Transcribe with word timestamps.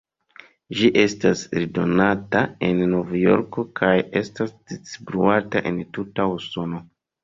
Ĝi 0.79 0.87
estas 1.01 1.43
eldonata 1.61 2.43
en 2.71 2.83
Novjorko 2.95 3.69
kaj 3.83 3.95
estas 4.25 4.59
distribuata 4.59 5.67
en 5.75 5.83
tuta 5.97 6.33
Usono. 6.39 6.87